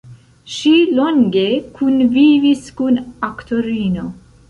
[0.53, 1.45] Ŝi longe
[1.77, 3.01] kunvivis kun
[3.33, 4.13] aktorino.